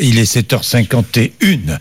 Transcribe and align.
Il 0.00 0.18
est 0.18 0.30
7h51. 0.30 1.78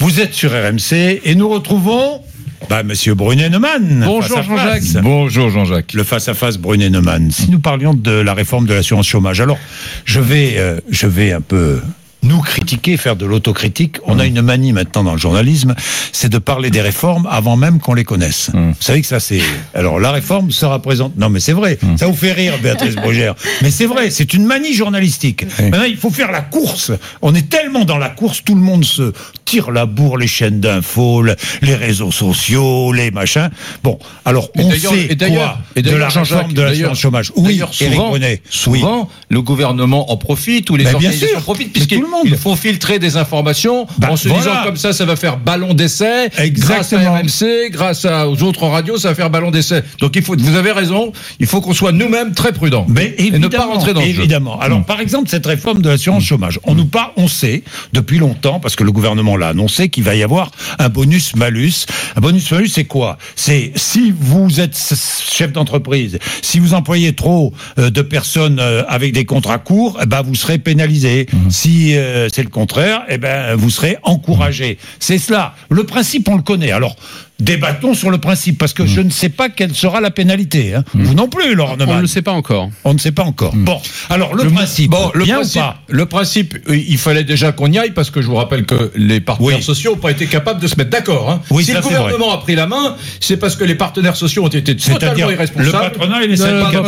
Vous 0.00 0.20
êtes 0.20 0.34
sur 0.34 0.50
RMC 0.50 1.22
et 1.24 1.34
nous 1.34 1.48
retrouvons 1.48 2.20
bah, 2.68 2.82
Monsieur 2.82 3.14
Brunet-Neumann. 3.14 4.02
Bonjour 4.04 4.42
Jean-Jacques. 4.42 5.02
Bonjour 5.02 5.48
Jean-Jacques. 5.48 5.94
Le 5.94 6.04
face-à-face 6.04 6.58
Brunet-Neumann. 6.58 7.30
Si 7.30 7.50
nous 7.50 7.58
parlions 7.58 7.94
de 7.94 8.10
la 8.10 8.34
réforme 8.34 8.66
de 8.66 8.74
l'assurance 8.74 9.06
chômage, 9.06 9.40
alors 9.40 9.56
je 10.04 10.20
vais, 10.20 10.56
euh, 10.58 10.78
je 10.90 11.06
vais 11.06 11.32
un 11.32 11.40
peu 11.40 11.80
nous 12.28 12.40
critiquer, 12.40 12.96
faire 12.96 13.16
de 13.16 13.24
l'autocritique. 13.26 13.96
On 14.04 14.18
a 14.18 14.26
une 14.26 14.42
manie 14.42 14.72
maintenant 14.72 15.02
dans 15.02 15.12
le 15.12 15.18
journalisme, 15.18 15.74
c'est 16.12 16.28
de 16.28 16.38
parler 16.38 16.70
des 16.70 16.80
réformes 16.80 17.26
avant 17.30 17.56
même 17.56 17.80
qu'on 17.80 17.94
les 17.94 18.04
connaisse. 18.04 18.50
Vous 18.54 18.74
savez 18.80 19.00
que 19.00 19.06
ça 19.06 19.20
c'est... 19.20 19.40
Alors 19.74 19.98
la 19.98 20.12
réforme 20.12 20.50
sera 20.50 20.80
présente... 20.80 21.16
Non 21.16 21.30
mais 21.30 21.40
c'est 21.40 21.52
vrai, 21.52 21.78
ça 21.96 22.06
vous 22.06 22.14
fait 22.14 22.32
rire 22.32 22.54
Béatrice 22.62 22.94
Brugère. 22.96 23.34
Mais 23.62 23.70
c'est 23.70 23.86
vrai, 23.86 24.10
c'est 24.10 24.34
une 24.34 24.44
manie 24.44 24.74
journalistique. 24.74 25.44
Maintenant 25.58 25.84
il 25.84 25.96
faut 25.96 26.10
faire 26.10 26.30
la 26.30 26.42
course. 26.42 26.92
On 27.22 27.34
est 27.34 27.48
tellement 27.48 27.84
dans 27.84 27.98
la 27.98 28.10
course, 28.10 28.42
tout 28.44 28.54
le 28.54 28.60
monde 28.60 28.84
se 28.84 29.12
tire 29.44 29.70
la 29.70 29.86
bourre, 29.86 30.18
les 30.18 30.26
chaînes 30.26 30.60
d'infos, 30.60 31.22
le- 31.22 31.36
les 31.62 31.74
réseaux 31.74 32.12
sociaux, 32.12 32.92
les 32.92 33.10
machins. 33.10 33.50
Bon, 33.82 33.98
alors 34.24 34.50
on 34.56 34.70
sait 34.70 34.76
et 35.10 35.16
quoi 35.16 35.58
et 35.76 35.82
de 35.82 35.90
d'ailleurs, 35.90 35.98
la 35.98 36.08
Jean-Jacques, 36.08 36.38
réforme 36.38 36.52
de 36.52 36.62
l'assurance 36.62 36.98
chômage? 36.98 37.32
Oui, 37.36 37.62
souvent, 37.72 38.12
souvent 38.50 39.08
le 39.30 39.42
gouvernement 39.42 40.12
en 40.12 40.16
profite 40.16 40.68
ou 40.70 40.76
les 40.76 40.84
bien 40.84 40.94
organisations 40.94 41.28
sûr. 41.28 41.38
en 41.38 41.42
profitent 41.42 41.72
puisqu'ils 41.72 41.98
tout 41.98 42.04
le 42.04 42.10
monde. 42.10 42.17
Ils 42.24 42.36
font 42.36 42.56
filtrer 42.56 42.98
des 42.98 43.16
informations 43.16 43.86
Bah, 43.98 44.08
en 44.10 44.16
se 44.16 44.28
voilà. 44.28 44.42
disant 44.42 44.62
comme 44.64 44.76
ça 44.76 44.92
ça 44.92 45.04
va 45.04 45.16
faire 45.16 45.36
ballon 45.38 45.74
d'essai 45.74 46.28
grâce 46.50 46.92
à 46.92 46.98
RMC 46.98 47.70
grâce 47.70 48.04
à- 48.04 48.28
aux 48.28 48.42
autres 48.42 48.66
radios 48.66 48.98
ça 48.98 49.08
va 49.10 49.14
faire 49.14 49.30
ballon 49.30 49.50
d'essai 49.50 49.82
donc 50.00 50.16
il 50.16 50.22
faut 50.22 50.36
vous 50.38 50.56
avez 50.56 50.72
raison 50.72 51.12
il 51.40 51.46
faut 51.46 51.60
qu'on 51.60 51.74
soit 51.74 51.92
nous-mêmes 51.92 52.32
très 52.34 52.52
prudents 52.52 52.86
Mais 52.88 53.14
et 53.18 53.24
ne 53.24 53.30
pas 53.30 53.36
évidemment, 53.46 53.72
rentrer 53.74 53.94
dans 53.94 54.00
le 54.00 54.06
jeu. 54.06 54.18
évidemment. 54.20 54.58
Alors, 54.60 54.84
par 54.84 55.00
exemple, 55.00 55.28
cette 55.28 55.46
réforme 55.46 55.82
de 55.82 55.88
l'assurance 55.88 56.24
chômage, 56.24 56.58
on 56.64 56.74
nous 56.74 56.86
parle, 56.86 57.10
on 57.16 57.28
sait 57.28 57.62
depuis 57.92 58.18
longtemps, 58.18 58.60
parce 58.60 58.76
que 58.76 58.84
le 58.84 58.92
gouvernement 58.92 59.36
l'a 59.36 59.48
annoncé, 59.48 59.88
qu'il 59.88 60.04
va 60.04 60.14
y 60.14 60.22
avoir 60.22 60.50
un 60.78 60.88
bonus-malus. 60.88 61.86
Un 62.16 62.20
bonus-malus, 62.20 62.68
c'est 62.68 62.84
quoi? 62.84 63.18
C'est 63.36 63.72
si 63.76 64.12
vous 64.18 64.60
êtes 64.60 64.76
chef 65.30 65.52
d'entreprise, 65.52 66.18
si 66.42 66.58
vous 66.58 66.74
employez 66.74 67.12
trop 67.14 67.52
euh, 67.78 67.90
de 67.90 68.02
personnes 68.02 68.58
euh, 68.60 68.82
avec 68.88 69.12
des 69.12 69.24
contrats 69.24 69.58
courts, 69.58 69.98
eh 70.02 70.06
ben 70.06 70.22
vous 70.22 70.34
serez 70.34 70.58
pénalisé. 70.58 71.26
Si 71.50 71.94
euh, 71.98 72.28
c'est 72.32 72.42
le 72.42 72.48
contraire, 72.48 73.04
eh 73.08 73.18
ben 73.18 73.54
vous 73.54 73.70
serez 73.70 73.98
encouragé. 74.02 74.78
C'est 74.98 75.18
cela. 75.18 75.54
Le 75.70 75.84
principe, 75.84 76.28
on 76.28 76.36
le 76.36 76.42
connaît. 76.42 76.72
Alors. 76.72 76.96
Débattons 77.40 77.94
sur 77.94 78.10
le 78.10 78.18
principe, 78.18 78.58
parce 78.58 78.72
que 78.72 78.84
je 78.84 79.00
ne 79.00 79.10
sais 79.10 79.28
pas 79.28 79.48
quelle 79.48 79.72
sera 79.72 80.00
la 80.00 80.10
pénalité. 80.10 80.74
hein. 80.74 80.82
Vous 80.92 81.14
non 81.14 81.28
plus, 81.28 81.54
Laurent 81.54 81.76
On 81.80 81.94
ne 81.96 82.00
le 82.00 82.08
sait 82.08 82.20
pas 82.20 82.32
encore. 82.32 82.68
On 82.84 82.94
ne 82.94 82.98
sait 82.98 83.12
pas 83.12 83.22
encore. 83.22 83.54
Bon, 83.54 83.80
alors 84.10 84.34
le, 84.34 84.42
Le- 84.44 84.50
principe, 84.50 84.90
Bon, 84.90 85.12
le 85.14 85.22
bien 85.24 85.36
principe, 85.36 85.60
ou 85.62 85.64
pas 85.64 85.80
le 85.88 86.06
principe, 86.06 86.58
il 86.68 86.98
fallait 86.98 87.22
déjà 87.22 87.52
qu'on 87.52 87.70
y 87.70 87.78
aille 87.78 87.92
parce 87.92 88.10
que 88.10 88.22
je 88.22 88.26
vous 88.26 88.34
rappelle 88.34 88.66
que 88.66 88.90
les 88.96 89.20
partenaires 89.20 89.58
Oui. 89.58 89.62
sociaux 89.62 89.92
n'ont 89.92 89.98
pas 89.98 90.10
été 90.10 90.26
capables 90.26 90.60
de 90.60 90.66
se 90.66 90.74
mettre 90.76 90.90
d'accord. 90.90 91.30
hein. 91.30 91.40
Oui, 91.50 91.64
si 91.64 91.72
le 91.72 91.80
gouvernement 91.80 92.32
a 92.32 92.38
pris 92.38 92.56
la 92.56 92.66
main, 92.66 92.96
c'est 93.20 93.36
parce 93.36 93.54
que 93.54 93.62
les 93.62 93.76
partenaires 93.76 94.16
sociaux 94.16 94.44
ont 94.44 94.48
été 94.48 94.74
totalement 94.74 95.30
irresponsables. 95.30 95.66
le 95.66 95.72
patronat 95.90 96.24
et 96.24 96.26
les 96.26 96.36
syndicats. 96.36 96.82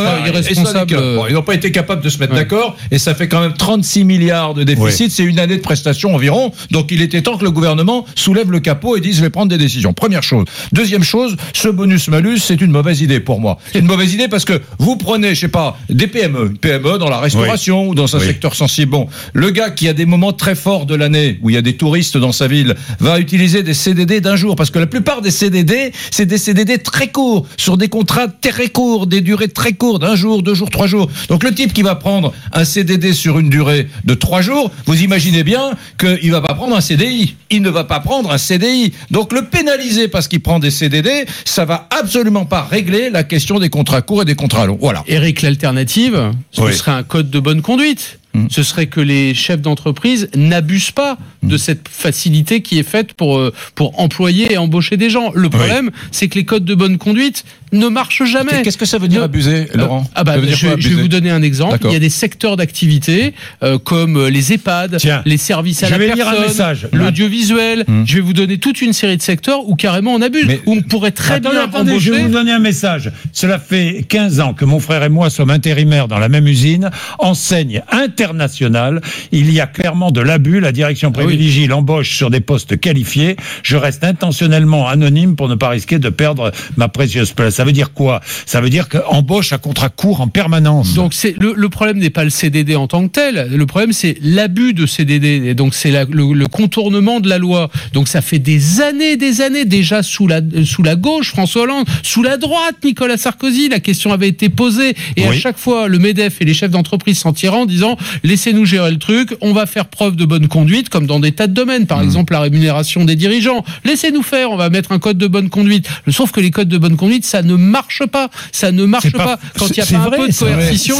euh, 0.97 1.21
ils 1.29 1.33
n'ont 1.33 1.43
pas 1.43 1.55
été 1.55 1.71
capables 1.71 2.03
de 2.03 2.09
se 2.09 2.17
mettre 2.19 2.33
Ouais. 2.33 2.39
d'accord 2.39 2.75
et 2.91 2.99
ça 2.99 3.15
fait 3.15 3.29
quand 3.29 3.39
même 3.39 3.53
36 3.53 4.03
milliards 4.03 4.53
de 4.53 4.63
déficit. 4.63 5.11
C'est 5.11 5.23
une 5.23 5.39
année 5.39 5.55
de 5.55 5.61
prestations 5.61 6.13
environ. 6.13 6.51
Donc 6.71 6.91
il 6.91 7.01
était 7.01 7.21
temps 7.21 7.37
que 7.37 7.45
le 7.45 7.51
gouvernement 7.51 8.05
soulève 8.15 8.51
le 8.51 8.59
capot 8.59 8.97
et 8.97 8.99
dise 8.99 9.15
je 9.15 9.21
vais 9.21 9.29
prendre 9.29 9.47
des 9.49 9.57
décisions. 9.57 9.93
Première 9.93 10.23
chose. 10.23 10.40
Deuxième 10.71 11.03
chose, 11.03 11.35
ce 11.53 11.67
bonus-malus, 11.67 12.39
c'est 12.39 12.61
une 12.61 12.71
mauvaise 12.71 13.01
idée 13.01 13.19
pour 13.19 13.39
moi. 13.39 13.57
C'est 13.71 13.79
une 13.79 13.85
mauvaise 13.85 14.13
idée 14.13 14.27
parce 14.27 14.45
que 14.45 14.61
vous 14.79 14.95
prenez, 14.95 15.35
je 15.35 15.41
sais 15.41 15.47
pas, 15.47 15.77
des 15.89 16.07
PME, 16.07 16.47
une 16.51 16.57
PME 16.57 16.97
dans 16.97 17.09
la 17.09 17.19
restauration 17.19 17.87
ou 17.87 17.95
dans 17.95 18.15
un 18.15 18.19
Oui. 18.19 18.25
secteur 18.27 18.55
sensible. 18.55 18.91
Bon, 18.91 19.07
le 19.33 19.49
gars 19.51 19.69
qui 19.69 19.87
a 19.87 19.93
des 19.93 20.05
moments 20.05 20.33
très 20.33 20.55
forts 20.55 20.85
de 20.85 20.95
l'année 20.95 21.39
où 21.41 21.49
il 21.49 21.53
y 21.53 21.57
a 21.57 21.61
des 21.61 21.77
touristes 21.77 22.17
dans 22.17 22.31
sa 22.31 22.47
ville 22.47 22.75
va 22.99 23.19
utiliser 23.19 23.63
des 23.63 23.73
CDD 23.73 24.21
d'un 24.21 24.35
jour 24.35 24.55
parce 24.55 24.69
que 24.69 24.79
la 24.79 24.87
plupart 24.87 25.21
des 25.21 25.31
CDD, 25.31 25.91
c'est 26.11 26.25
des 26.25 26.37
CDD 26.37 26.77
très 26.79 27.07
courts 27.09 27.45
sur 27.57 27.77
des 27.77 27.87
contrats 27.89 28.27
très 28.27 28.69
courts, 28.69 29.07
des 29.07 29.21
durées 29.21 29.47
très 29.49 29.73
courtes, 29.73 30.03
un 30.03 30.15
jour, 30.15 30.43
deux 30.43 30.53
jours, 30.55 30.69
trois 30.69 30.87
jours. 30.87 31.09
Donc 31.29 31.43
le 31.43 31.53
type 31.53 31.73
qui 31.73 31.81
va 31.81 31.95
prendre 31.95 32.33
un 32.53 32.65
CDD 32.65 33.13
sur 33.13 33.39
une 33.39 33.49
durée 33.49 33.87
de 34.05 34.13
trois 34.13 34.41
jours, 34.41 34.71
vous 34.85 35.01
imaginez 35.01 35.43
bien 35.43 35.71
qu'il 35.99 36.31
va 36.31 36.41
pas 36.41 36.53
prendre 36.53 36.75
un 36.75 36.81
CDI. 36.81 37.35
Il 37.49 37.61
ne 37.61 37.69
va 37.69 37.83
pas 37.83 37.99
prendre 37.99 38.31
un 38.31 38.37
CDI. 38.37 38.93
Donc 39.11 39.33
le 39.33 39.45
pénaliser 39.45 40.07
parce 40.07 40.27
qu'il 40.31 40.41
prend 40.41 40.59
des 40.59 40.71
CDD, 40.71 41.25
ça 41.43 41.65
va 41.65 41.89
absolument 41.99 42.45
pas 42.45 42.63
régler 42.63 43.09
la 43.09 43.23
question 43.23 43.59
des 43.59 43.69
contrats 43.69 44.01
courts 44.01 44.21
et 44.21 44.25
des 44.25 44.35
contrats 44.35 44.65
longs. 44.65 44.77
Voilà. 44.79 45.03
Eric, 45.07 45.41
l'alternative, 45.41 46.31
ce 46.51 46.61
Oui. 46.61 46.73
serait 46.73 46.91
un 46.91 47.03
code 47.03 47.29
de 47.29 47.39
bonne 47.41 47.61
conduite. 47.61 48.17
Ce 48.49 48.63
serait 48.63 48.87
que 48.87 49.01
les 49.01 49.33
chefs 49.33 49.61
d'entreprise 49.61 50.29
n'abusent 50.35 50.91
pas 50.91 51.17
de 51.43 51.57
cette 51.57 51.87
facilité 51.89 52.61
qui 52.61 52.79
est 52.79 52.83
faite 52.87 53.13
pour, 53.13 53.37
euh, 53.37 53.53
pour 53.75 53.99
employer 53.99 54.53
et 54.53 54.57
embaucher 54.57 54.95
des 54.97 55.09
gens. 55.09 55.31
Le 55.33 55.49
problème, 55.49 55.91
c'est 56.11 56.27
que 56.27 56.35
les 56.35 56.45
codes 56.45 56.63
de 56.65 56.75
bonne 56.75 56.97
conduite 56.97 57.43
ne 57.73 57.87
marchent 57.87 58.23
jamais. 58.25 58.61
Qu'est-ce 58.63 58.77
que 58.77 58.85
ça 58.85 58.97
veut 58.97 59.07
dire 59.07 59.23
abuser, 59.23 59.67
Laurent 59.73 60.05
Ah 60.15 60.23
bah, 60.23 60.35
je, 60.41 60.67
quoi, 60.67 60.75
je 60.77 60.89
vais 60.89 61.01
vous 61.01 61.07
donner 61.07 61.29
un 61.31 61.41
exemple. 61.41 61.77
Il 61.85 61.91
y 61.91 61.95
a 61.95 61.99
des 61.99 62.09
secteurs 62.09 62.57
d'activité 62.57 63.33
euh, 63.63 63.77
comme 63.79 64.17
euh, 64.17 64.29
les 64.29 64.53
EHPAD, 64.53 64.97
Tiens, 64.97 65.21
les 65.25 65.37
services 65.37 65.83
à 65.83 65.87
je 65.87 65.91
la 65.91 65.97
vais 65.97 66.11
personne, 66.13 66.89
l'audiovisuel. 66.93 67.85
Je 68.05 68.15
vais 68.15 68.21
vous 68.21 68.33
donner 68.33 68.57
toute 68.57 68.81
une 68.81 68.93
série 68.93 69.17
de 69.17 69.21
secteurs 69.21 69.67
où 69.67 69.75
carrément 69.75 70.13
on 70.13 70.21
abuse, 70.21 70.45
Mais- 70.47 70.61
où 70.65 70.73
on 70.73 70.81
pourrait 70.81 71.11
très 71.11 71.35
Attendez, 71.35 71.55
bien 71.55 71.63
attendez, 71.65 71.99
je 71.99 72.11
vais 72.11 72.17
embaucher. 72.17 72.27
vous 72.27 72.33
donner 72.33 72.51
un 72.51 72.59
message. 72.59 73.11
Cela 73.33 73.57
fait 73.59 74.05
15 74.07 74.39
ans 74.41 74.53
que 74.53 74.65
mon 74.65 74.79
frère 74.79 75.03
et 75.03 75.09
moi 75.09 75.29
sommes 75.29 75.49
intérimaires 75.49 76.07
dans 76.07 76.19
la 76.19 76.29
même 76.29 76.47
usine, 76.47 76.89
enseigne 77.19 77.83
internationale. 78.21 79.01
Il 79.31 79.51
y 79.51 79.59
a 79.59 79.67
clairement 79.67 80.11
de 80.11 80.21
l'abus. 80.21 80.59
La 80.59 80.71
direction 80.71 81.09
oui. 81.09 81.23
privilégie 81.25 81.67
l'embauche 81.67 82.15
sur 82.15 82.29
des 82.29 82.39
postes 82.39 82.79
qualifiés. 82.79 83.35
Je 83.63 83.75
reste 83.77 84.03
intentionnellement 84.03 84.87
anonyme 84.87 85.35
pour 85.35 85.47
ne 85.49 85.55
pas 85.55 85.69
risquer 85.69 85.99
de 85.99 86.09
perdre 86.09 86.51
ma 86.77 86.87
précieuse 86.87 87.31
place. 87.33 87.55
Ça 87.55 87.63
veut 87.65 87.71
dire 87.71 87.93
quoi? 87.93 88.21
Ça 88.45 88.61
veut 88.61 88.69
dire 88.69 88.87
qu'embauche 88.89 89.53
à 89.53 89.57
contrat 89.57 89.89
court 89.89 90.21
en 90.21 90.27
permanence. 90.27 90.93
Donc 90.93 91.13
c'est 91.13 91.35
le, 91.39 91.53
le 91.55 91.69
problème 91.69 91.97
n'est 91.97 92.09
pas 92.09 92.23
le 92.23 92.29
CDD 92.29 92.75
en 92.75 92.87
tant 92.87 93.07
que 93.07 93.11
tel. 93.11 93.49
Le 93.51 93.65
problème 93.65 93.91
c'est 93.93 94.17
l'abus 94.21 94.73
de 94.73 94.85
CDD. 94.85 95.41
Et 95.45 95.53
donc 95.55 95.73
c'est 95.73 95.91
la- 95.91 96.05
le, 96.05 96.33
le 96.33 96.47
contournement 96.47 97.19
de 97.19 97.29
la 97.29 97.37
loi. 97.37 97.69
Donc 97.93 98.07
ça 98.07 98.21
fait 98.21 98.39
des 98.39 98.81
années, 98.81 99.17
des 99.17 99.41
années 99.41 99.65
déjà 99.65 100.03
sous 100.03 100.27
la 100.27 100.41
sous 100.63 100.83
la 100.83 100.95
gauche 100.95 101.29
François 101.29 101.63
Hollande, 101.63 101.85
sous 102.03 102.23
la 102.23 102.37
droite 102.37 102.75
Nicolas 102.83 103.17
Sarkozy. 103.17 103.69
La 103.69 103.79
question 103.79 104.11
avait 104.13 104.27
été 104.27 104.49
posée 104.49 104.95
et 105.15 105.25
à 105.27 105.33
chaque 105.33 105.57
fois 105.57 105.87
le 105.87 105.99
Medef 105.99 106.41
et 106.41 106.45
les 106.45 106.53
chefs 106.53 106.71
d'entreprise 106.71 107.17
s'en 107.19 107.33
tiraient 107.33 107.57
en 107.57 107.65
disant 107.65 107.97
laissez-nous 108.23 108.65
gérer 108.65 108.91
le 108.91 108.97
truc. 108.97 109.35
On 109.41 109.53
va 109.53 109.65
faire 109.65 109.85
preuve 109.85 110.15
de 110.15 110.25
bonne 110.25 110.47
conduite 110.47 110.89
comme 110.89 111.05
dans 111.07 111.19
des 111.19 111.31
tas 111.31 111.47
de 111.47 111.53
domaines. 111.53 111.83
Mmh. 111.83 111.87
Par 111.87 112.01
exemple 112.01 112.33
la 112.33 112.39
rémunération 112.41 113.05
des 113.05 113.15
dirigeants. 113.15 113.63
Laissez-nous 113.85 114.23
faire. 114.23 114.51
On 114.51 114.57
va 114.57 114.69
mettre 114.69 114.91
un 114.91 114.99
code 114.99 115.17
de 115.17 115.27
bonne 115.27 115.49
conduite. 115.49 115.87
Sauf 116.09 116.31
que 116.31 116.39
les 116.39 116.51
codes 116.51 116.69
de 116.69 116.77
bonne 116.77 116.97
conduite 116.97 117.25
ça 117.25 117.41
ne 117.41 117.55
marche 117.55 118.05
pas. 118.05 118.29
Ça 118.51 118.71
ne 118.71 118.85
marche 118.85 119.11
pas- 119.11 119.37
pas, 119.37 119.39
quand 119.57 119.67
il 119.69 119.73
n'y 119.73 119.79
a 119.81 119.85
pas 119.85 119.97
un 120.07 120.09
peu 120.11 120.27
de 120.27 120.33
coercition. 120.33 120.95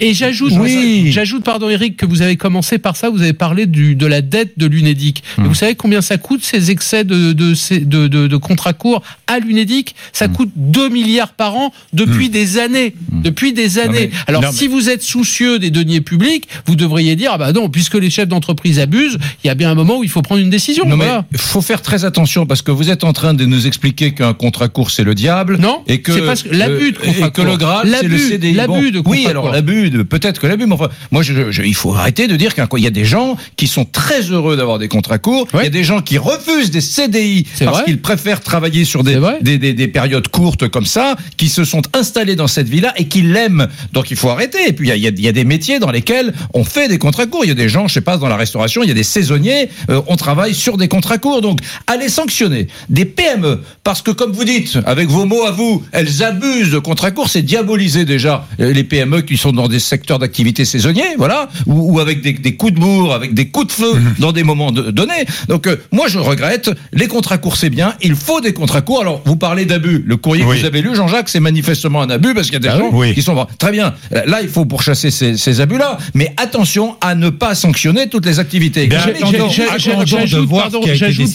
Et 0.00 0.14
j'ajoute, 0.14 0.52
Oui. 0.58 1.10
j'ajoute, 1.12 1.44
pardon 1.44 1.68
Eric, 1.68 1.96
que 1.96 2.06
vous 2.06 2.22
avez 2.22 2.36
commencé 2.36 2.78
par 2.78 2.96
ça, 2.96 3.10
vous 3.10 3.22
avez 3.22 3.32
parlé 3.32 3.66
du, 3.66 3.94
de 3.94 4.06
la 4.06 4.20
dette 4.22 4.58
de 4.58 4.66
l'UNEDIC. 4.66 5.22
Mais 5.38 5.48
Vous 5.48 5.54
savez 5.54 5.74
combien 5.74 6.00
ça 6.00 6.16
coûte 6.18 6.44
ces 6.44 6.70
excès 6.70 7.04
de, 7.04 7.32
de, 7.32 7.54
ces- 7.54 7.80
de, 7.80 8.08
de, 8.08 8.26
de 8.26 8.36
contrats 8.36 8.72
courts 8.72 9.02
à 9.26 9.38
l'UNEDIC 9.38 9.94
Ça 10.12 10.26
Hum. 10.26 10.32
coûte 10.32 10.50
2 10.56 10.88
milliards 10.88 11.32
par 11.34 11.56
an 11.56 11.72
depuis 11.92 12.28
des 12.30 12.58
années. 12.58 12.94
Depuis 13.10 13.52
des 13.52 13.78
années. 13.78 14.10
mais- 14.12 14.18
Alors 14.26 14.42
non, 14.42 14.52
si 14.52 14.66
vous 14.68 14.88
êtes 14.88 15.02
soucieux 15.02 15.58
des 15.58 15.70
deniers 15.70 16.00
publics, 16.00 16.31
vous 16.66 16.76
devriez 16.76 17.16
dire, 17.16 17.30
ah 17.34 17.38
bah 17.38 17.52
non, 17.52 17.68
puisque 17.68 17.94
les 17.94 18.10
chefs 18.10 18.28
d'entreprise 18.28 18.78
abusent, 18.78 19.18
il 19.42 19.46
y 19.46 19.50
a 19.50 19.54
bien 19.54 19.70
un 19.70 19.74
moment 19.74 19.98
où 19.98 20.04
il 20.04 20.10
faut 20.10 20.22
prendre 20.22 20.40
une 20.40 20.50
décision. 20.50 20.84
Non 20.86 20.96
mais 20.96 21.04
Voilà. 21.04 21.24
faut 21.36 21.60
faire 21.62 21.82
très 21.82 22.04
attention 22.04 22.46
parce 22.46 22.62
que 22.62 22.70
vous 22.70 22.90
êtes 22.90 23.04
en 23.04 23.12
train 23.12 23.34
de 23.34 23.44
nous 23.44 23.66
expliquer 23.66 24.12
qu'un 24.14 24.34
contrat 24.34 24.68
court 24.68 24.90
c'est 24.90 25.04
le 25.04 25.14
diable. 25.14 25.58
Non, 25.58 25.82
et 25.86 26.00
que 26.00 26.12
l'abus 26.50 26.92
de 26.92 26.98
euh, 26.98 27.00
contrat 27.04 27.26
et 27.26 27.30
que 27.30 27.42
le 27.42 27.48
court. 27.48 27.58
Graal 27.58 27.96
c'est 28.00 28.08
le 28.08 28.18
CDI. 28.18 28.52
l'abus 28.54 28.90
de 28.92 29.02
Oui, 29.04 29.26
alors 29.28 29.44
court. 29.44 29.52
l'abus, 29.52 29.90
peut-être 30.04 30.40
que 30.40 30.46
l'abus, 30.46 30.66
mais 30.66 30.74
enfin, 30.74 30.88
moi 31.10 31.22
je, 31.22 31.50
je- 31.50 31.62
il 31.62 31.74
faut 31.74 31.94
arrêter 31.94 32.26
de 32.28 32.36
dire 32.36 32.54
qu'il 32.54 32.80
y 32.82 32.86
a 32.86 32.90
des 32.90 33.04
gens 33.04 33.36
qui 33.56 33.66
sont 33.66 33.84
très 33.84 34.22
heureux 34.22 34.56
d'avoir 34.56 34.78
des 34.78 34.88
contrats 34.88 35.18
courts. 35.18 35.46
Il 35.54 35.62
y 35.62 35.66
a 35.66 35.70
des 35.70 35.84
gens 35.84 36.00
qui 36.00 36.18
refusent 36.18 36.70
des 36.70 36.80
CDI 36.80 37.46
parce 37.64 37.82
qu'ils 37.82 38.00
préfèrent 38.00 38.40
travailler 38.40 38.84
sur 38.84 39.02
des, 39.04 39.12
C'est 39.14 39.18
vrai. 39.18 39.38
des, 39.42 39.58
des, 39.58 39.72
des 39.74 39.88
périodes 39.88 40.28
courtes 40.28 40.68
comme 40.68 40.86
ça, 40.86 41.16
qui 41.36 41.48
se 41.48 41.64
sont 41.64 41.82
installés 41.94 42.36
dans 42.36 42.46
cette 42.46 42.68
vie-là 42.68 42.92
et 42.96 43.06
qui 43.06 43.22
l'aiment. 43.22 43.68
Donc 43.92 44.10
il 44.10 44.16
faut 44.16 44.28
arrêter. 44.30 44.58
Et 44.68 44.72
puis 44.72 44.88
y 44.88 44.92
a, 44.92 44.96
il 44.96 45.20
y 45.20 45.28
a 45.28 45.32
des 45.32 45.44
métiers 45.44 45.78
dans 45.78 45.90
lesquels 45.90 46.21
on 46.54 46.64
fait 46.64 46.88
des 46.88 46.98
contrats 46.98 47.26
courts. 47.26 47.44
Il 47.44 47.48
y 47.48 47.52
a 47.52 47.54
des 47.54 47.68
gens, 47.68 47.88
je 47.88 47.94
sais 47.94 48.00
pas, 48.00 48.16
dans 48.16 48.28
la 48.28 48.36
restauration, 48.36 48.82
il 48.82 48.88
y 48.88 48.92
a 48.92 48.94
des 48.94 49.02
saisonniers, 49.02 49.68
euh, 49.90 50.00
on 50.06 50.16
travaille 50.16 50.54
sur 50.54 50.76
des 50.76 50.88
contrats 50.88 51.18
courts. 51.18 51.40
Donc 51.40 51.58
allez 51.86 52.08
sanctionner 52.08 52.68
des 52.88 53.04
PME 53.04 53.60
parce 53.84 54.02
que 54.02 54.10
comme 54.10 54.32
vous 54.32 54.44
dites, 54.44 54.78
avec 54.86 55.08
vos 55.08 55.24
mots 55.24 55.44
à 55.44 55.50
vous, 55.50 55.82
elles 55.92 56.22
abusent 56.22 56.70
de 56.70 56.78
contrats 56.78 57.10
courts, 57.10 57.28
c'est 57.28 57.42
diaboliser 57.42 58.04
déjà 58.04 58.46
euh, 58.60 58.72
les 58.72 58.84
PME 58.84 59.22
qui 59.22 59.36
sont 59.36 59.52
dans 59.52 59.68
des 59.68 59.80
secteurs 59.80 60.18
d'activité 60.18 60.64
saisonniers, 60.64 61.14
voilà, 61.18 61.48
ou, 61.66 61.94
ou 61.94 62.00
avec 62.00 62.20
des, 62.22 62.32
des 62.32 62.54
coups 62.56 62.72
de 62.74 62.78
bourre, 62.80 63.14
avec 63.14 63.34
des 63.34 63.48
coups 63.48 63.66
de 63.68 63.72
feu 63.72 63.92
dans 64.18 64.32
des 64.32 64.42
moments 64.44 64.72
de- 64.72 64.90
donnés. 64.90 65.24
Donc 65.48 65.66
euh, 65.66 65.76
moi 65.90 66.06
je 66.08 66.18
regrette, 66.18 66.70
les 66.92 67.08
contrats 67.08 67.38
courts 67.38 67.56
c'est 67.56 67.70
bien, 67.70 67.94
il 68.02 68.14
faut 68.14 68.40
des 68.40 68.52
contrats 68.52 68.80
courts. 68.82 69.00
Alors 69.00 69.22
vous 69.24 69.36
parlez 69.36 69.64
d'abus, 69.64 70.02
le 70.06 70.16
courrier 70.16 70.44
Oui. 70.44 70.56
que 70.56 70.60
vous 70.60 70.66
avez 70.66 70.82
lu, 70.82 70.94
Jean-Jacques, 70.94 71.28
c'est 71.28 71.40
manifestement 71.40 72.02
un 72.02 72.10
abus 72.10 72.34
parce 72.34 72.46
qu'il 72.46 72.54
y 72.54 72.56
a 72.56 72.60
des 72.60 72.68
Ah 72.68 72.78
gens 72.78 72.90
oui. 72.92 73.14
qui 73.14 73.22
sont 73.22 73.46
très 73.58 73.72
bien. 73.72 73.94
Là 74.26 74.40
il 74.42 74.48
faut 74.48 74.64
pourchasser 74.64 75.10
ces, 75.10 75.36
ces 75.36 75.60
abus-là, 75.60 75.98
mais 76.14 76.32
attention 76.36 76.96
à 77.00 77.14
ne 77.14 77.30
pas 77.30 77.54
sanctionner 77.54 78.08
toutes 78.08 78.26
les 78.26 78.38
activités. 78.38 78.88
J'ajoute 78.90 79.20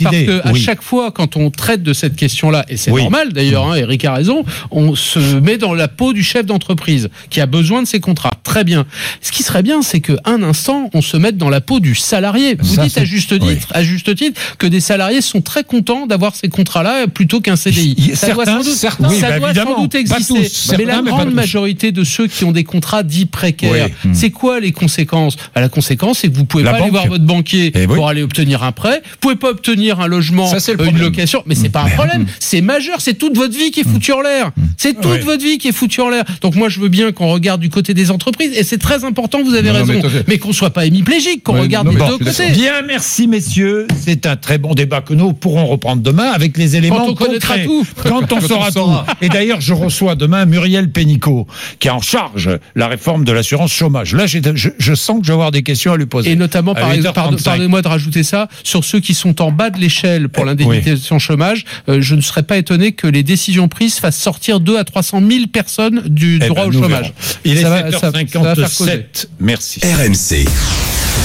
parce 0.03 0.17
que 0.25 0.47
à 0.47 0.53
chaque 0.53 0.81
fois, 0.81 1.11
quand 1.11 1.37
on 1.37 1.49
traite 1.49 1.83
de 1.83 1.93
cette 1.93 2.15
question-là, 2.15 2.65
et 2.69 2.77
c'est 2.77 2.91
normal 2.91 3.33
d'ailleurs, 3.33 3.67
hein, 3.67 3.75
Eric 3.75 4.05
a 4.05 4.13
raison, 4.13 4.45
on 4.71 4.95
se 4.95 5.19
met 5.39 5.57
dans 5.57 5.73
la 5.73 5.87
peau 5.87 6.13
du 6.13 6.23
chef 6.23 6.45
d'entreprise 6.45 7.09
qui 7.29 7.41
a 7.41 7.45
besoin 7.45 7.81
de 7.81 7.87
ses 7.87 7.99
contrats. 7.99 8.31
Très 8.43 8.63
bien. 8.63 8.85
Ce 9.21 9.31
qui 9.31 9.43
serait 9.43 9.63
bien, 9.63 9.81
c'est 9.81 9.99
qu'un 9.99 10.43
instant, 10.43 10.89
on 10.93 11.01
se 11.01 11.17
mette 11.17 11.37
dans 11.37 11.49
la 11.49 11.61
peau 11.61 11.79
du 11.79 11.95
salarié. 11.95 12.55
Vous 12.59 12.81
dites 12.81 12.97
à 12.97 13.05
juste 13.05 13.39
titre, 13.39 13.67
à 13.71 13.83
juste 13.83 14.15
titre, 14.15 14.39
que 14.57 14.67
des 14.67 14.79
salariés 14.79 15.21
sont 15.21 15.41
très 15.41 15.63
contents 15.63 16.07
d'avoir 16.07 16.35
ces 16.35 16.49
contrats-là 16.49 17.07
plutôt 17.07 17.41
qu'un 17.41 17.55
CDI. 17.55 18.11
Ça 18.15 18.33
doit 18.33 18.45
sans 18.45 18.57
doute, 18.57 18.73
certains, 18.73 19.09
ça 19.09 19.39
doit 19.39 19.53
sans 19.53 19.81
doute 19.81 19.95
exister. 19.95 20.75
mais 20.77 20.85
la 20.85 21.01
grande 21.01 21.33
majorité 21.33 21.91
de 21.91 22.03
ceux 22.03 22.27
qui 22.27 22.45
ont 22.45 22.51
des 22.51 22.63
contrats 22.63 23.03
dits 23.03 23.25
précaires, 23.25 23.89
c'est 24.13 24.31
quoi 24.31 24.59
les 24.59 24.66
conséquences 24.71 25.35
bah, 25.55 25.61
La 25.61 25.69
conséquence, 25.69 26.19
c'est 26.19 26.29
que 26.29 26.35
vous 26.35 26.45
pouvez 26.45 26.63
pas 26.63 26.71
aller 26.71 26.89
voir 26.89 27.07
votre 27.07 27.23
banquier 27.23 27.71
eh 27.75 27.87
pour 27.87 28.07
aller 28.07 28.23
obtenir 28.23 28.63
un 28.63 28.71
prêt. 28.71 29.01
Vous 29.03 29.17
pouvez 29.19 29.35
pas 29.35 29.49
obtenir 29.49 29.99
un 29.99 30.07
logement, 30.07 30.47
ça, 30.47 30.71
euh, 30.71 30.85
une 30.85 30.99
location. 30.99 31.43
Mais 31.45 31.55
c'est 31.55 31.69
pas 31.69 31.83
un 31.83 31.89
problème. 31.89 32.25
C'est 32.39 32.61
majeur. 32.61 33.01
C'est 33.01 33.15
toute 33.15 33.35
votre 33.35 33.57
vie 33.57 33.71
qui 33.71 33.81
est 33.81 33.87
foutue 33.87 34.11
en 34.11 34.21
l'air. 34.21 34.51
C'est 34.77 34.99
toute 34.99 35.23
votre 35.23 35.43
vie 35.43 35.57
qui 35.57 35.69
est 35.69 35.73
foutue 35.73 36.01
en 36.01 36.09
l'air. 36.09 36.23
Donc 36.41 36.55
moi, 36.55 36.69
je 36.69 36.79
veux 36.79 36.89
bien 36.89 37.11
qu'on 37.11 37.31
regarde 37.31 37.61
du 37.61 37.69
côté 37.69 37.93
des 37.93 38.11
entreprises. 38.11 38.51
Et 38.55 38.63
c'est 38.63 38.77
très 38.77 39.03
important. 39.03 39.41
Vous 39.43 39.55
avez 39.55 39.71
raison. 39.71 39.93
Mais, 40.27 40.37
qu'on 40.37 40.53
soit 40.53 40.69
pas 40.69 40.85
hémiplégique, 40.85 41.43
qu'on 41.43 41.59
regarde 41.59 41.89
des 41.89 41.95
deux 41.95 42.17
côtés. 42.17 42.51
Bien, 42.51 42.81
merci 42.85 43.27
messieurs. 43.27 43.87
C'est 43.99 44.25
un 44.25 44.35
très 44.35 44.57
bon 44.57 44.73
débat 44.73 45.01
que 45.01 45.13
nous 45.13 45.33
pourrons 45.33 45.65
reprendre 45.65 46.01
demain 46.01 46.31
avec 46.31 46.57
les 46.57 46.75
éléments 46.75 46.97
Quand 46.97 47.09
on 47.09 47.15
connaîtra 47.15 47.59
tout. 47.59 47.85
Quand 48.03 48.31
on 48.31 48.41
saura 48.41 48.71
tout. 48.71 48.89
Et 49.21 49.29
d'ailleurs, 49.29 49.61
je 49.61 49.73
reçois 49.73 50.15
demain 50.15 50.45
Muriel 50.45 50.91
Pénicaud, 50.91 51.47
qui 51.79 51.87
est 51.87 51.91
en 51.91 52.01
charge 52.01 52.49
la 52.75 52.87
réforme 52.87 53.25
de 53.25 53.31
l'assurance 53.31 53.71
chômage. 53.71 54.13
Là, 54.13 54.25
je, 54.55 54.69
je, 54.77 54.93
sens 54.93 55.19
que 55.19 55.25
je 55.25 55.31
vais 55.31 55.33
avoir 55.33 55.51
des 55.51 55.63
questions 55.63 55.93
à 55.93 55.97
lui 55.97 56.05
poser. 56.05 56.31
Et 56.31 56.35
notamment, 56.35 56.73
par 56.73 56.89
pardonnez-moi 57.13 57.81
de 57.81 57.87
rajouter 57.87 58.23
ça, 58.23 58.47
sur 58.63 58.83
ceux 58.83 58.99
qui 58.99 59.13
sont 59.13 59.41
en 59.41 59.51
bas 59.51 59.69
de 59.69 59.79
l'échelle 59.79 60.29
pour 60.29 60.45
l'indemnisation 60.45 61.19
chômage, 61.19 61.65
euh, 61.89 62.01
je 62.01 62.15
ne 62.15 62.21
serais 62.21 62.43
pas 62.43 62.57
étonné 62.57 62.91
que 62.91 63.07
les 63.07 63.23
décisions 63.23 63.67
prises 63.67 63.99
fassent 63.99 64.17
sortir 64.17 64.59
2 64.59 64.77
à 64.77 64.83
300 64.83 65.21
000 65.27 65.47
personnes 65.47 66.03
du 66.07 66.39
eh 66.41 66.47
droit 66.47 66.63
ben, 66.63 66.69
au 66.69 66.71
chômage. 66.71 67.13
Il 67.45 67.57
est 67.57 67.63
7h57. 67.63 69.27
Merci. 69.39 69.79
RMC. 69.83 70.96